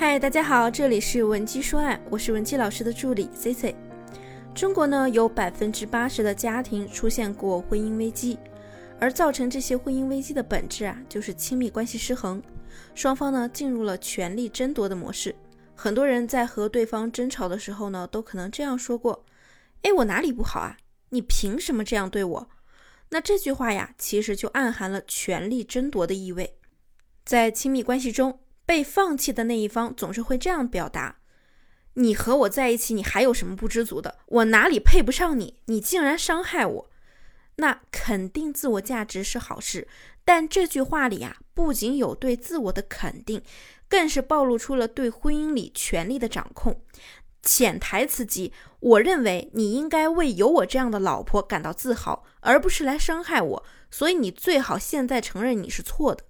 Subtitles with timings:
[0.00, 3.74] 嗨，大家好，这里是文姬说爱，我是文姬老师的助理 C C。
[4.54, 8.38] 中国呢，有百分之八十的家庭出现过婚姻危机，
[9.00, 12.40] 而造成这些婚姻危机的本质啊，就是亲密关系失衡，
[12.94, 15.34] 双方呢进入了权力争夺的模式。
[15.74, 19.24] 很多人在和对方争吵的时候呢，都可能这样说过
[19.82, 20.76] ：“哎，我哪里不好啊？
[21.08, 22.48] 你凭什么这样对我？”
[23.10, 26.54] 那这句话呀，其实就暗含了权力争夺的意味。
[27.24, 31.20] 在亲密关系中，被放弃的那一方总是会这样表达
[31.96, 34.18] ：“你和我在一起，你还有什么不知足的？
[34.26, 35.54] 我哪里配不上你？
[35.64, 36.90] 你竟然伤害我！”
[37.56, 39.88] 那肯定自我价值是好事，
[40.22, 43.42] 但这句话里啊，不仅有对自我的肯定。
[43.88, 46.82] 更是暴露出了对婚姻里权力的掌控，
[47.42, 53.64] 潜台词即：我认为你应该为有我这样的老婆感到自豪，而不是来伤害我。
[53.90, 56.24] 所以你最好现在承认你是错的。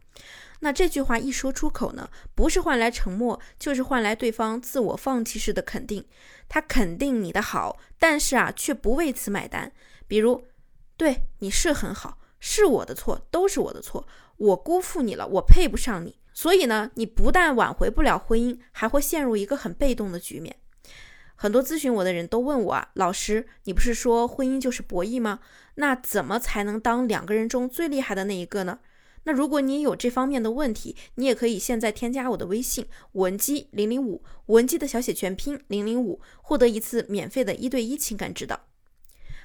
[0.60, 6.04] 那这句话一说出口呢，不是换来沉默，就是换来对方自我放弃式的肯定。
[6.48, 9.70] 他肯定你的好，但是啊，却不为此买单。
[10.06, 10.44] 比如，
[10.96, 14.06] 对你是很好，是我的错，都是我的错，
[14.36, 16.18] 我辜负你了，我配不上你。
[16.32, 20.56] 所以呢，你不但挽回不了婚姻，还会陷入一个很被动的局面。
[21.36, 25.38] 很多咨询我的人都问我啊，老师，你不是说婚姻就是博弈吗？
[25.76, 28.80] 那怎么才能当两个人中最厉害的那一个呢？
[29.24, 38.66] 那如果你有这方面的问题，你也可以现在添加我的微信文姬零零五，文姬的小写全拼零零五，获得一次免费的一对一情感指导。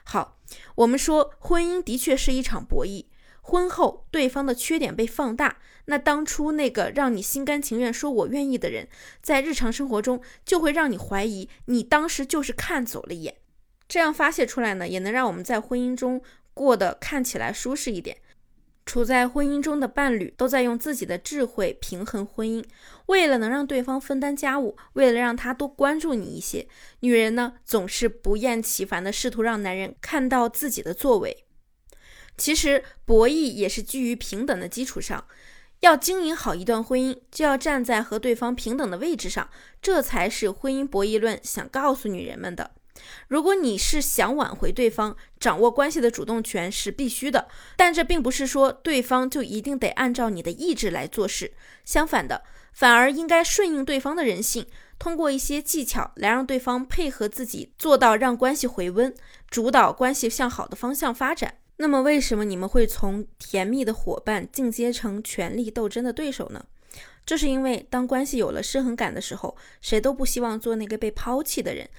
[0.04, 0.40] 好，
[0.76, 3.06] 我们说婚姻的确是一场博弈。
[3.46, 8.88] 婚后，对方的缺点被放大，那当初那个让你心甘情愿说我愿意的人，
[9.22, 13.36] 在日常生活中就会让你怀疑你当时就是看走了眼。
[13.90, 16.22] 这样发泄出来呢，也能让我们在婚姻中
[16.54, 18.18] 过得看起来舒适一点。
[18.86, 22.64] 处在婚姻中的伴侣都在用自己的智慧平衡婚姻，
[23.06, 26.68] 为了能让对方分担家务，为了让他多关注你一些，
[27.00, 31.46] 女人呢总是不厌其烦的试图让男人看到自己的作为。
[32.38, 35.26] 其实博弈也是基于平等的基础上，
[35.80, 39.50] 要经营好一段婚姻，就要站在和对方平等的位置上，
[39.82, 42.72] 这才是婚姻博弈论想告诉女人们的。
[43.28, 52.44] 如果你是想挽回对方，掌握关系的主动权是必须的，但这并不是说对方就一定得按照你的意志来做事，相反的，
[52.74, 54.68] 反而应该顺应对方的人性，
[55.00, 59.14] 通过一些技巧来让对方配合自己，做到让关系回温，
[59.50, 61.56] 主导关系向好的方向发展。
[61.78, 66.64] 那么，为什么你们会从甜蜜的伙伴进阶成权力斗争的对手呢？
[67.26, 71.90] 这是因为当关系有了失衡感的时候，谁都不希望做那个被抛弃的人。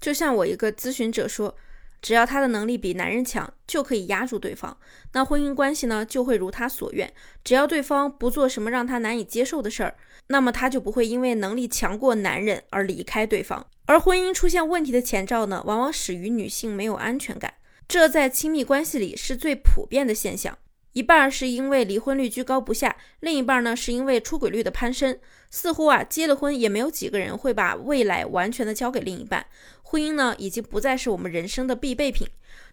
[0.00, 1.54] 就像我一个咨询者说，
[2.00, 4.76] 只要他的能力比男人强，就可以压住对方，
[5.12, 7.12] 那婚姻关系呢就会如他所愿。
[7.44, 9.94] 只要对方不做什么让他难以接受的事儿，
[10.28, 13.66] 那么他就不会因为能力强过男人而离开对方。
[13.84, 17.54] 而婚姻出现问题的前兆呢，往往始于女性没有安全感。
[17.86, 20.56] 这在亲密关系里是最普遍的现象，
[20.92, 25.18] 一半是因为离婚率居高不下，另一半呢是因为出轨率的攀升。
[25.50, 29.46] 似乎啊，结了婚也没有几个人会把未来完全的交给另一半，
[29.82, 32.26] 婚姻呢已经不再是我们人生的必备品。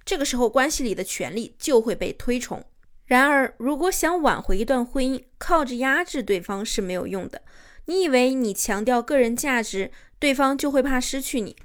[0.05, 2.63] 这个时候，关系里的权利就会被推崇。
[3.05, 7.41] 然而，如果想挽回一段婚姻，靠着压制对方是没有用的。
[7.85, 11.55] 你以为你强调个人价值，对方就会怕失去你？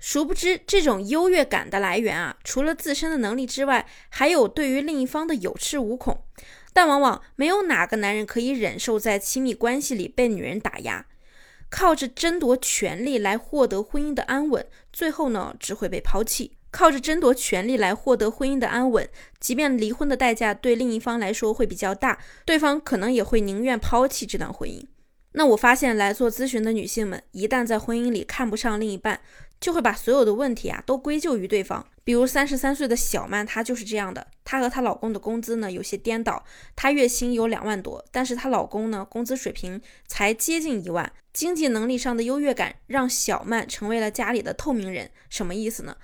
[0.00, 6.24] 殊不知，这种优越感的来源啊，除了自身的能力之外，还有对于另一方的有恃无恐。
[6.72, 11.04] 但往往没有哪个男人可以忍受在亲密关系里被女人打压，
[11.68, 16.56] 靠着争夺权力来获得婚姻的安稳，最后呢，只会被抛弃。
[16.72, 19.08] 靠着争夺权力来获得婚姻的安稳，
[19.40, 24.80] 即便离婚的代价对另一方来说会比较大，对方可能也会宁愿抛弃这段婚姻。
[25.32, 29.20] 那我发现来做咨询的女性们，一旦在婚姻里看不上另一半，
[29.60, 31.86] 就会把所有的问题啊都归咎于对方。
[32.02, 34.26] 比如三十三岁的小曼，她就是这样的。
[34.42, 36.44] 她和她老公的工资呢有些颠倒，
[36.74, 41.12] 她月薪有两万多，但是她老公呢工资水平才接近一万。
[41.32, 45.10] 经济能力上的优越感让小曼成为了家里的透明人。
[45.28, 45.96] 什么意思呢？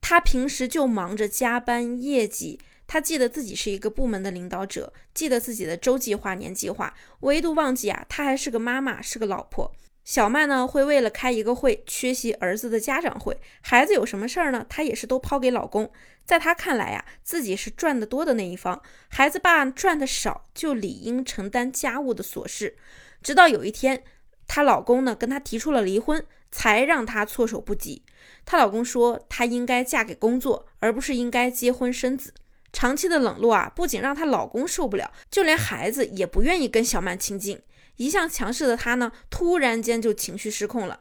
[0.00, 9.74] 她平时就忙着加班业绩，她记得自己是一个部门的领导者，记得自己的周计划、年计划，唯独忘记啊，她还是个妈妈，是个老婆。
[10.04, 14.66] 小曼呢，会为了开一个会缺席儿子的家长会，孩子有什么事儿呢？
[14.68, 15.90] 她也是都抛给老公。
[16.24, 22.76] 在她看来呀，自己是赚得多的那一方，孩子爸赚的少，就理应承担家务的琐事。
[23.22, 24.02] 直到有一天，
[24.48, 28.02] 她老公呢跟她提出了离婚，才让她措手不及。
[28.44, 32.34] 她老公说，她应该嫁给工作，而不是应该结婚生子。
[32.72, 37.60] 长期的冷落啊，不仅让她老公受不了，就连孩子也不愿意跟小曼亲近。
[37.96, 41.00] 一向强势的她呢，突然间就情绪失控了。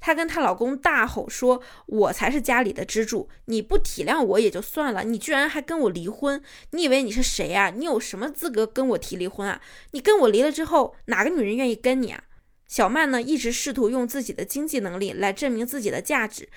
[0.00, 6.42] 她跟她老公大吼说：“我才是家里的支柱，你不体谅我也就算了，你居然还跟我离婚！
[6.72, 7.70] 你以为你是谁啊？
[7.70, 9.62] 你有什么资格跟我提离婚啊？
[9.92, 12.24] 你跟我离了之后，哪个女人愿意跟你啊？”
[12.68, 16.48] 小曼呢，一直试图用自己的经济能力来证明自己的价值。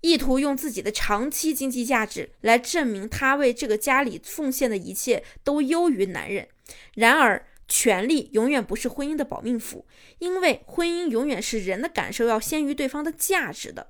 [0.00, 6.48] 意图用自己的长期经济价值来证明她为这个家里奉献的一切都优于男人。
[6.94, 9.86] 然而，权力永远不是婚姻的保命符，
[10.18, 13.88] 因为婚姻永远是人的感受要先于对方的价值的。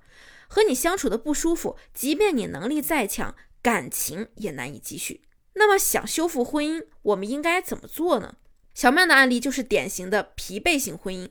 [0.48, 5.22] 和你相处的不舒服，即便你能力再强，感情也难以继续。
[5.54, 8.34] 那么，想修复婚姻，我们应该怎么做呢？
[8.74, 11.28] 小曼的案例就是典型的疲惫型婚姻，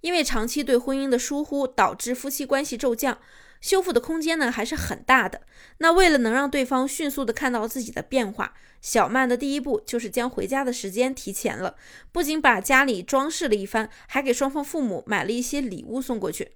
[0.00, 3.18] 因为长期对婚姻的疏忽，导致夫妻关系骤降。
[3.62, 5.40] 修复的空间呢还是很大的。
[5.78, 11.76] 那为了能让对方迅速的看到自己的变化，小曼的第一步就是将回家的时间提前了。
[12.10, 16.52] 不仅把家里装饰了一番，还给双方父母买了一些礼物送过去。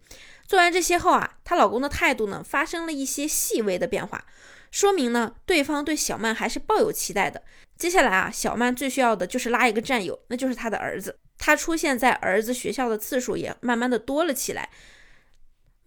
[0.46, 4.24] 做完这些后啊，她老公的态度呢发生了一些细微的变化，
[4.70, 7.42] 说明呢对方对小曼还是抱有期待的。
[7.78, 11.18] 接下来啊，小曼最需要的就是拉一个战友，那就是她的儿子。
[11.38, 14.70] 她出现在儿子学校的次数也慢慢的多了起来。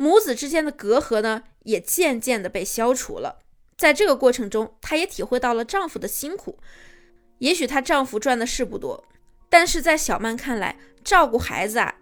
[0.02, 3.40] 母子之间的隔阂呢，也渐渐的被消除了。
[3.78, 6.58] 在这个过程中，她也体会到了丈夫的辛苦。
[7.40, 9.04] 也许她丈夫赚的是不多，
[9.50, 11.96] 但是在小曼看来，照顾孩子啊，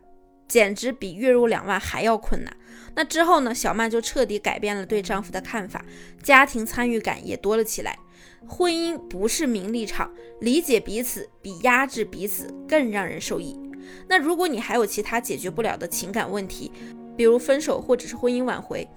[0.48, 2.56] 简直比月入两万还要困难。
[2.94, 5.84] 那之后呢，小曼就彻底改变了对丈夫的看法，
[6.22, 7.98] 家庭参与感也多了起来。
[8.48, 13.60] 婚姻不是名利场，理解彼此比压制彼此更让人受益。
[14.08, 16.72] 那如果你还有其他解决不了的情感问题，
[17.18, 18.88] 比如分手或者是婚姻挽回，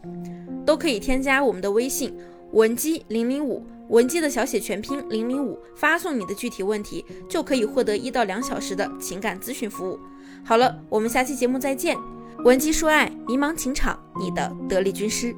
[0.65, 2.15] 都可以添加我们的微信
[2.53, 9.99] 文姬零零五，文姬的小写全拼零零五，发送你的具体问题，就可以获得一到两小时的情感咨询服务。
[10.45, 11.97] 好了，我们下期节目再见，
[12.45, 15.35] 文姬说爱，迷茫情场，你的得力军师。